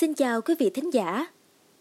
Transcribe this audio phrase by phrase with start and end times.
[0.00, 1.26] Xin chào quý vị thính giả.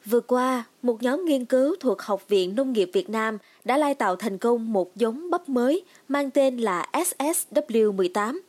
[0.05, 3.95] Vừa qua, một nhóm nghiên cứu thuộc Học viện Nông nghiệp Việt Nam đã lai
[3.95, 8.39] tạo thành công một giống bắp mới mang tên là SSW18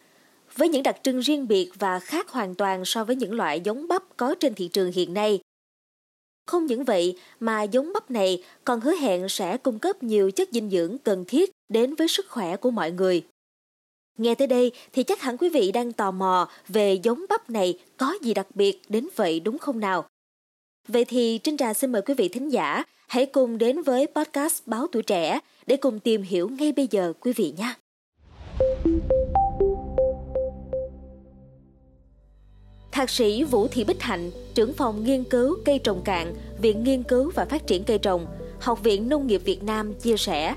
[0.56, 3.88] với những đặc trưng riêng biệt và khác hoàn toàn so với những loại giống
[3.88, 5.41] bắp có trên thị trường hiện nay.
[6.46, 10.48] Không những vậy mà giống bắp này còn hứa hẹn sẽ cung cấp nhiều chất
[10.52, 13.25] dinh dưỡng cần thiết đến với sức khỏe của mọi người.
[14.21, 17.79] Nghe tới đây thì chắc hẳn quý vị đang tò mò về giống bắp này
[17.96, 20.04] có gì đặc biệt đến vậy đúng không nào?
[20.89, 24.67] Vậy thì Trinh Trà xin mời quý vị thính giả hãy cùng đến với podcast
[24.67, 27.75] Báo Tuổi Trẻ để cùng tìm hiểu ngay bây giờ quý vị nhé.
[32.92, 37.02] Thạc sĩ Vũ Thị Bích Hạnh, trưởng phòng nghiên cứu cây trồng cạn, Viện Nghiên
[37.02, 38.27] cứu và Phát triển cây trồng,
[38.61, 40.55] Học viện Nông nghiệp Việt Nam chia sẻ,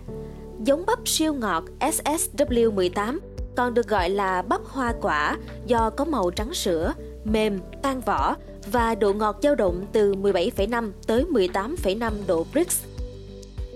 [0.64, 3.20] giống bắp siêu ngọt SSW18
[3.56, 6.94] còn được gọi là bắp hoa quả do có màu trắng sữa,
[7.24, 8.36] mềm, tan vỏ
[8.72, 12.84] và độ ngọt dao động từ 17,5 tới 18,5 độ Brix.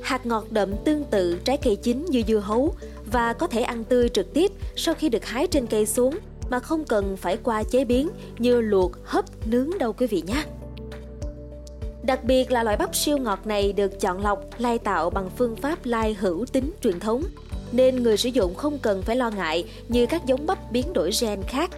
[0.04, 2.76] Hạt ngọt đậm tương tự trái cây chín như dưa hấu
[3.12, 6.20] và có thể ăn tươi trực tiếp sau khi được hái trên cây xuống
[6.50, 10.44] mà không cần phải qua chế biến như luộc, hấp, nướng đâu quý vị nhé.
[12.04, 15.56] Đặc biệt là loại bắp siêu ngọt này được chọn lọc, lai tạo bằng phương
[15.56, 17.24] pháp lai hữu tính truyền thống,
[17.72, 21.12] nên người sử dụng không cần phải lo ngại như các giống bắp biến đổi
[21.22, 21.72] gen khác.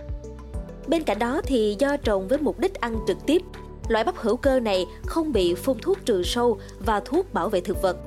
[0.88, 3.42] Bên cạnh đó thì do trồng với mục đích ăn trực tiếp,
[3.88, 7.62] loại bắp hữu cơ này không bị phun thuốc trừ sâu và thuốc bảo vệ
[7.62, 7.98] thực vật.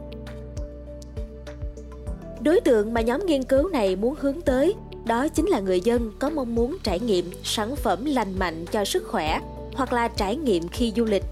[2.40, 6.12] Đối tượng mà nhóm nghiên cứu này muốn hướng tới đó chính là người dân
[6.18, 9.40] có mong muốn trải nghiệm sản phẩm lành mạnh cho sức khỏe
[9.74, 11.24] hoặc là trải nghiệm khi du lịch.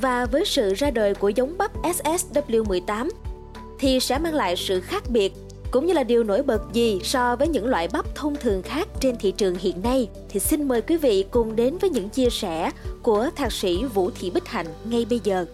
[0.00, 3.08] Và với sự ra đời của giống bắp SSW18
[3.80, 5.32] thì sẽ mang lại sự khác biệt
[5.70, 8.88] cũng như là điều nổi bật gì so với những loại bắp thông thường khác
[9.00, 12.30] trên thị trường hiện nay thì xin mời quý vị cùng đến với những chia
[12.30, 12.70] sẻ
[13.02, 15.46] của thạc sĩ Vũ Thị Bích Hạnh ngay bây giờ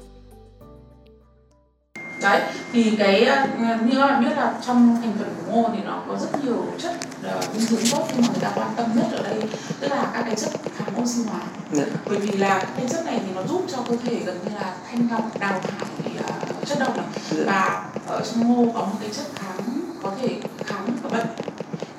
[2.22, 3.46] đấy thì cái ờ,
[3.84, 6.64] như các bạn biết là trong thành phần của ngô thì nó có rất nhiều
[6.78, 6.94] chất
[7.36, 9.42] uh, dinh dưỡng tốt nhưng mà người ta quan tâm nhất ở đây
[9.80, 11.88] tức là các cái chất kháng oxy hóa yeah.
[11.88, 11.96] Dạ.
[12.06, 14.76] bởi vì là cái chất này thì nó giúp cho cơ thể gần như là
[14.90, 17.24] thanh lọc đào thải uh, chất độc này yeah.
[17.30, 17.44] Dạ.
[17.46, 21.26] và ở trong ngô có một cái chất kháng có thể kháng và bệnh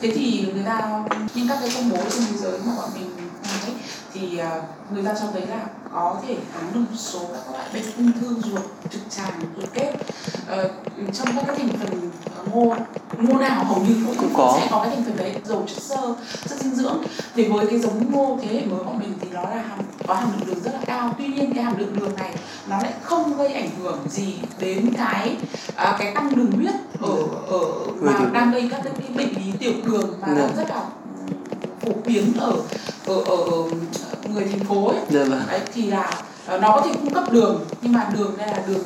[0.01, 1.03] thế thì người ta
[1.35, 3.09] những các cái công bố trên thế giới mà bọn mình
[3.65, 3.73] ấy,
[4.13, 7.65] thì uh, người ta cho thấy là có thể kháng được một số các loại
[7.73, 10.71] bệnh ung thư ruột trực tràng ruột kết uh,
[11.13, 12.11] trong các cái thành phần
[12.53, 12.75] ngô
[13.17, 14.57] ngô nào hầu như cũng, cũng có.
[14.59, 14.96] sẽ có cái
[15.47, 16.13] dầu chất xơ
[16.49, 17.03] chất dinh dưỡng.
[17.35, 20.13] Thì với cái giống ngô thế hệ mới của mình thì nó là hàm có
[20.13, 21.15] hàm lượng đường rất là cao.
[21.17, 22.35] Tuy nhiên cái hàm lượng đường này
[22.69, 25.35] nó lại không gây ảnh hưởng gì đến cái
[25.67, 27.15] uh, cái tăng đường huyết ở
[27.47, 27.61] ở
[28.01, 30.83] mà đang gây các cái bệnh lý tiểu đường và đang rất là
[31.81, 32.53] phổ biến ở
[33.05, 33.63] ở ở, ở
[34.33, 34.97] người thành phố ấy.
[35.09, 35.41] Dạ vâng.
[35.47, 36.11] đấy thì là
[36.45, 38.83] ờ, nó có thể cung cấp đường nhưng mà đường đây là đường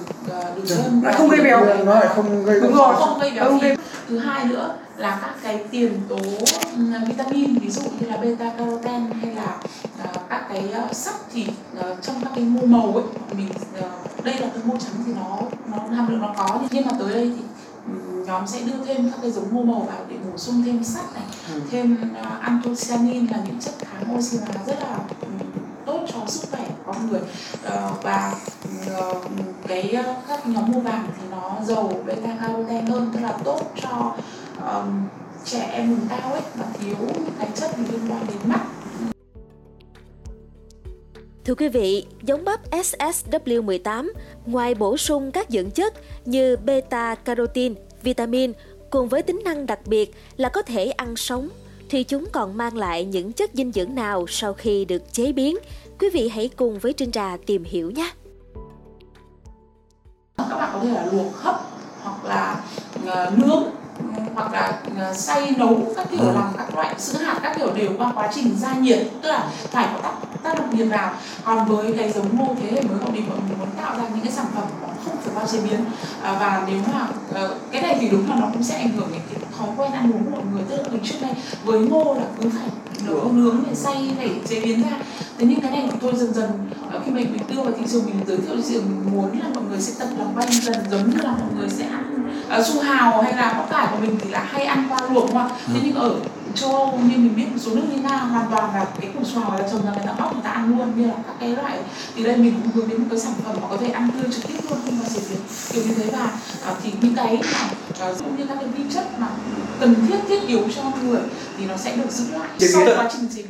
[0.69, 1.29] đơn nó không?
[1.29, 1.65] Gây béo.
[1.85, 3.77] Nó lại không gây đúng rồi không gây béo không gây...
[4.07, 6.17] thứ hai nữa là các cái tiền tố
[6.75, 9.57] um, vitamin ví dụ như là beta carotene hay là
[10.03, 11.47] uh, các cái uh, sắt thì
[11.79, 13.03] uh, trong các cái mô màu ấy
[13.37, 13.49] mình
[13.79, 16.91] uh, đây là cái mô trắng thì nó nó hàm lượng nó có nhưng mà
[16.99, 17.43] tới đây thì
[18.25, 21.13] nhóm sẽ đưa thêm các cái giống ngô màu vào để bổ sung thêm sắt
[21.13, 21.61] này ừ.
[21.71, 25.31] thêm uh, anthocyanin là những chất kháng oxy hóa rất là um,
[25.85, 27.21] tốt cho sức khỏe con người.
[27.67, 28.33] Uh, và
[29.67, 33.61] cái ờ, các nhóm mua vàng thì nó giàu beta carotene hơn tức là tốt
[33.81, 34.15] cho
[34.61, 35.07] um,
[35.45, 38.65] trẻ em vùng cao ấy và thiếu những cái chất liên quan đến mắt
[41.45, 44.09] Thưa quý vị, giống bắp SSW18
[44.45, 45.93] ngoài bổ sung các dưỡng chất
[46.25, 48.53] như beta carotene vitamin
[48.89, 51.49] cùng với tính năng đặc biệt là có thể ăn sống
[51.89, 55.57] thì chúng còn mang lại những chất dinh dưỡng nào sau khi được chế biến?
[55.99, 58.11] Quý vị hãy cùng với Trinh Trà tìm hiểu nhé.
[60.51, 61.61] Các bạn có thể là luộc hấp
[62.03, 62.55] hoặc là
[63.03, 63.63] uh, nướng
[64.35, 64.79] hoặc là
[65.09, 66.31] uh, xay nấu các kiểu ừ.
[66.35, 69.49] làm các loại sữa hạt các kiểu đều qua quá trình gia nhiệt tức là
[69.71, 70.13] phải có tác,
[70.43, 71.13] tác động nhiệt vào
[71.45, 74.23] còn với cái giống ngô thế hệ mới của mình mình muốn tạo ra những
[74.23, 74.63] cái sản phẩm
[75.05, 75.85] không phải qua chế biến.
[76.21, 79.07] À, và nếu mà à, cái này thì đúng là nó cũng sẽ ảnh hưởng
[79.11, 80.63] đến cái thói quen ăn uống của mọi người.
[80.69, 81.31] Tức là mình trước đây
[81.63, 82.69] với ngô là cứ phải
[83.07, 84.97] nấu nướng để xay để chế biến ra.
[85.37, 85.70] Thế nhưng cái
[86.01, 86.49] tôi dần dần
[86.91, 89.39] à, khi mình mình đưa vào thị trường mình giới thiệu thị trường mình muốn
[89.39, 92.31] là mọi người sẽ tập làm quen dần giống như là mọi người sẽ ăn
[92.59, 95.33] uh, su hào hay là bắp cải của mình thì là hay ăn qua luộc
[95.33, 95.49] mà.
[95.67, 95.79] Thế ừ.
[95.83, 96.15] nhưng ở
[96.55, 99.25] châu Âu như mình biết một số nước như Nga hoàn toàn là cái củ
[99.25, 101.49] xoài là trồng ra người ta bóc người ta ăn luôn như là các cái
[101.49, 101.79] loại
[102.15, 104.31] thì đây mình cũng hướng đến một cái sản phẩm mà có thể ăn tươi
[104.31, 105.39] trực tiếp luôn không bao giờ biến
[105.71, 106.31] kiểu như thế và
[106.65, 107.59] à, thì những cái mà
[107.99, 109.27] à, cũng như các cái vi chất mà
[109.79, 111.21] cần thiết thiết yếu cho người
[111.57, 113.43] thì nó sẽ được giữ lại sau quá trình chế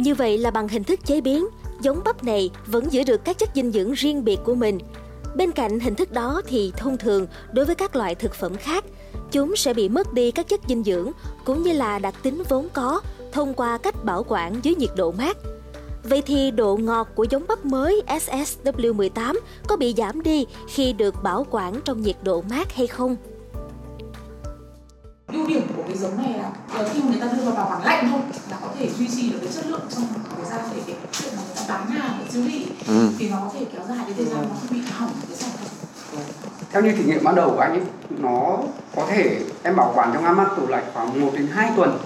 [0.00, 1.46] như vậy là bằng hình thức chế biến,
[1.82, 4.78] giống bắp này vẫn giữ được các chất dinh dưỡng riêng biệt của mình.
[5.36, 8.84] Bên cạnh hình thức đó thì thông thường đối với các loại thực phẩm khác,
[9.32, 11.10] chúng sẽ bị mất đi các chất dinh dưỡng
[11.44, 13.00] cũng như là đặc tính vốn có
[13.32, 15.36] thông qua cách bảo quản dưới nhiệt độ mát.
[16.04, 21.22] Vậy thì độ ngọt của giống bắp mới SSW18 có bị giảm đi khi được
[21.22, 23.16] bảo quản trong nhiệt độ mát hay không?
[25.32, 26.50] Ưu điểm của cái giống này là
[26.92, 29.30] khi mà người ta đưa vào bảo quản lạnh thôi là có thể duy trì
[29.30, 30.04] được cái chất lượng trong
[30.36, 33.08] thời gian để cái chuyện mà người ta bán hàng ở siêu thị ừ.
[33.18, 35.50] thì nó có thể kéo dài cái thời gian nó không bị hỏng cái sản
[35.50, 36.22] phẩm.
[36.72, 37.82] Theo như thử nghiệm ban đầu của anh ấy
[38.18, 38.58] nó
[38.96, 41.98] có thể em bảo quản trong ngăn mát tủ lạnh khoảng 1 đến 2 tuần.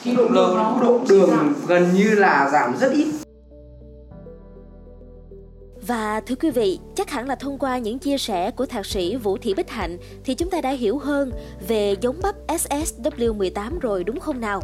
[0.00, 3.23] Khi độ đường nó độ đường gần như là giảm rất ít
[5.86, 9.16] và thưa quý vị, chắc hẳn là thông qua những chia sẻ của thạc sĩ
[9.16, 11.32] Vũ Thị Bích Hạnh thì chúng ta đã hiểu hơn
[11.68, 14.62] về giống bắp SSW18 rồi đúng không nào?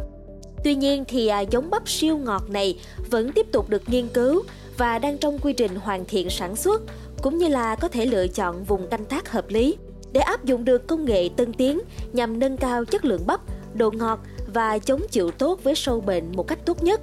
[0.63, 2.79] Tuy nhiên thì à, giống bắp siêu ngọt này
[3.09, 4.43] vẫn tiếp tục được nghiên cứu
[4.77, 6.81] và đang trong quy trình hoàn thiện sản xuất
[7.21, 9.77] cũng như là có thể lựa chọn vùng canh tác hợp lý
[10.11, 11.81] để áp dụng được công nghệ tân tiến
[12.13, 13.41] nhằm nâng cao chất lượng bắp,
[13.73, 14.19] độ ngọt
[14.53, 17.01] và chống chịu tốt với sâu bệnh một cách tốt nhất.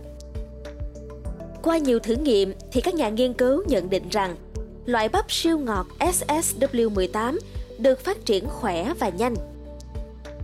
[1.63, 4.37] Qua nhiều thử nghiệm thì các nhà nghiên cứu nhận định rằng
[4.87, 7.39] loại bắp siêu ngọt SSW18
[7.79, 9.35] được phát triển khỏe và nhanh.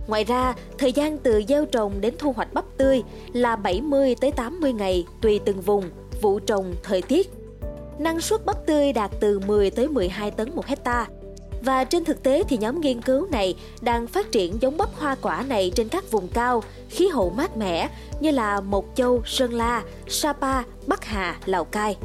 [0.07, 3.03] Ngoài ra, thời gian từ gieo trồng đến thu hoạch bắp tươi
[3.33, 5.89] là 70 tới 80 ngày tùy từng vùng,
[6.21, 7.29] vụ trồng, thời tiết.
[7.99, 11.07] Năng suất bắp tươi đạt từ 10 tới 12 tấn một hecta.
[11.65, 15.15] Và trên thực tế thì nhóm nghiên cứu này đang phát triển giống bắp hoa
[15.21, 17.89] quả này trên các vùng cao, khí hậu mát mẻ
[18.19, 21.97] như là Mộc Châu, Sơn La, Sapa, Bắc Hà, Lào Cai.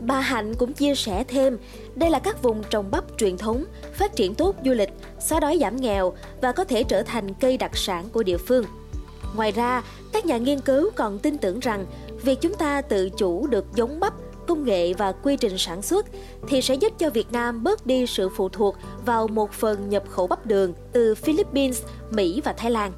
[0.00, 1.58] Bà Hạnh cũng chia sẻ thêm,
[1.94, 4.90] đây là các vùng trồng bắp truyền thống, phát triển tốt du lịch,
[5.20, 6.12] xóa đói giảm nghèo
[6.42, 8.64] và có thể trở thành cây đặc sản của địa phương.
[9.36, 11.86] Ngoài ra, các nhà nghiên cứu còn tin tưởng rằng
[12.22, 14.14] việc chúng ta tự chủ được giống bắp,
[14.46, 16.06] công nghệ và quy trình sản xuất
[16.48, 20.02] thì sẽ giúp cho Việt Nam bớt đi sự phụ thuộc vào một phần nhập
[20.10, 22.92] khẩu bắp đường từ Philippines, Mỹ và Thái Lan.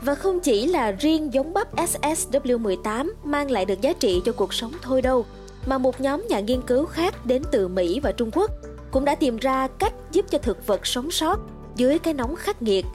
[0.00, 4.54] Và không chỉ là riêng giống bắp SSW18 mang lại được giá trị cho cuộc
[4.54, 5.24] sống thôi đâu,
[5.66, 8.50] mà một nhóm nhà nghiên cứu khác đến từ Mỹ và Trung Quốc
[8.90, 11.40] cũng đã tìm ra cách giúp cho thực vật sống sót
[11.76, 12.86] dưới cái nóng khắc nghiệt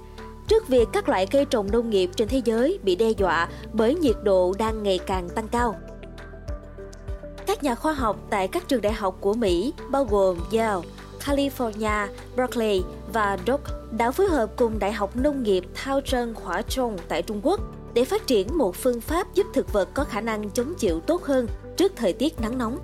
[0.47, 3.95] trước việc các loại cây trồng nông nghiệp trên thế giới bị đe dọa bởi
[3.95, 5.75] nhiệt độ đang ngày càng tăng cao.
[7.61, 10.87] Các nhà khoa học tại các trường đại học của Mỹ bao gồm Yale,
[11.25, 16.61] California, Berkeley và Duke đã phối hợp cùng Đại học Nông nghiệp Thao Trân Hỏa
[16.61, 17.59] Trung tại Trung Quốc
[17.93, 21.23] để phát triển một phương pháp giúp thực vật có khả năng chống chịu tốt
[21.23, 21.47] hơn
[21.77, 22.77] trước thời tiết nắng nóng.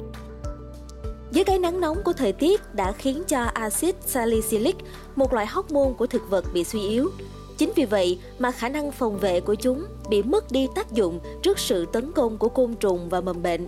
[1.32, 4.76] Dưới cái nắng nóng của thời tiết đã khiến cho axit salicylic,
[5.16, 7.12] một loại hormone của thực vật bị suy yếu.
[7.58, 11.20] Chính vì vậy mà khả năng phòng vệ của chúng bị mất đi tác dụng
[11.44, 13.68] trước sự tấn công của côn trùng và mầm bệnh.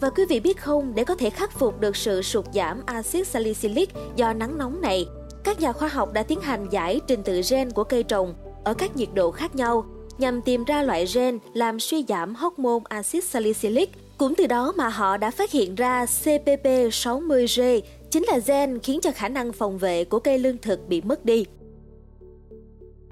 [0.00, 3.26] Và quý vị biết không, để có thể khắc phục được sự sụt giảm axit
[3.26, 5.06] salicylic do nắng nóng này,
[5.44, 8.34] các nhà khoa học đã tiến hành giải trình tự gen của cây trồng
[8.64, 9.84] ở các nhiệt độ khác nhau
[10.18, 13.90] nhằm tìm ra loại gen làm suy giảm hormone axit salicylic.
[14.18, 17.80] Cũng từ đó mà họ đã phát hiện ra CPP60G
[18.10, 21.24] chính là gen khiến cho khả năng phòng vệ của cây lương thực bị mất
[21.24, 21.44] đi.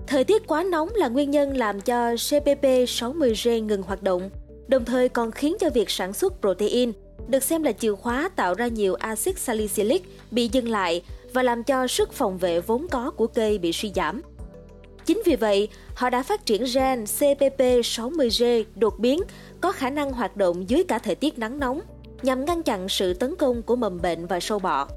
[0.06, 4.31] Thời tiết quá nóng là nguyên nhân làm cho CPP60G ngừng hoạt động,
[4.69, 6.93] đồng thời còn khiến cho việc sản xuất protein
[7.29, 11.63] được xem là chìa khóa tạo ra nhiều axit salicylic bị dừng lại và làm
[11.63, 14.23] cho sức phòng vệ vốn có của cây bị suy giảm.
[15.06, 19.20] Chính vì vậy, họ đã phát triển gen CPP60G đột biến
[19.61, 21.81] có khả năng hoạt động dưới cả thời tiết nắng nóng
[22.23, 24.89] nhằm ngăn chặn sự tấn công của mầm bệnh và sâu bọ.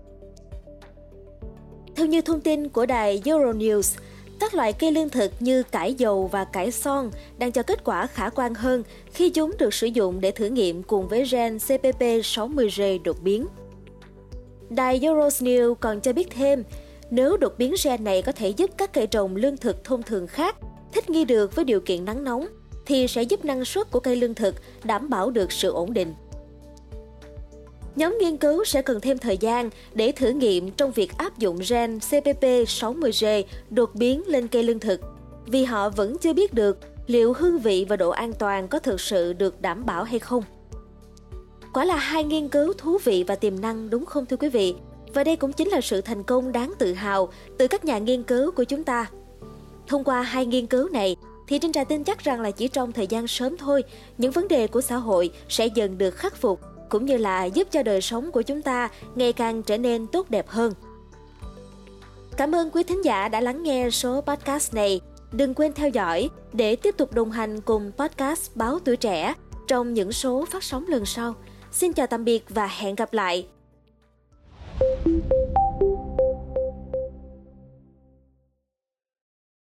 [1.96, 4.00] Theo như thông tin của đài Euronews,
[4.39, 8.08] các loại cây lương thực như cải dầu và cải son đang cho kết quả
[8.08, 13.00] khả quan hơn khi chúng được sử dụng để thử nghiệm cùng với gen CPP60G
[13.03, 13.48] đột biến.
[14.69, 16.63] Đài Euronews còn cho biết thêm,
[17.10, 20.27] nếu đột biến gen này có thể giúp các cây trồng lương thực thông thường
[20.27, 20.55] khác
[20.93, 22.48] thích nghi được với điều kiện nắng nóng,
[22.86, 26.13] thì sẽ giúp năng suất của cây lương thực đảm bảo được sự ổn định.
[28.00, 31.60] Nhóm nghiên cứu sẽ cần thêm thời gian để thử nghiệm trong việc áp dụng
[31.70, 35.01] gen CPP60G đột biến lên cây lương thực,
[35.46, 36.77] vì họ vẫn chưa biết được
[37.08, 40.44] liệu hương vị và độ an toàn có thực sự được đảm bảo hay không.
[41.74, 44.75] Quả là hai nghiên cứu thú vị và tiềm năng đúng không thưa quý vị?
[45.13, 48.24] Và đây cũng chính là sự thành công đáng tự hào từ các nhà nghiên
[48.24, 49.10] cứu của chúng ta.
[49.88, 51.15] Thông qua hai nghiên cứu này,
[51.48, 53.84] thì Trinh Trà tin chắc rằng là chỉ trong thời gian sớm thôi,
[54.18, 57.67] những vấn đề của xã hội sẽ dần được khắc phục cũng như là giúp
[57.72, 60.74] cho đời sống của chúng ta ngày càng trở nên tốt đẹp hơn.
[62.38, 65.01] Cảm ơn quý thính giả đã lắng nghe số podcast này.
[65.31, 69.34] Đừng quên theo dõi để tiếp tục đồng hành cùng podcast Báo Tuổi Trẻ
[69.67, 71.36] trong những số phát sóng lần sau.
[71.72, 73.59] Xin chào tạm biệt và hẹn gặp lại!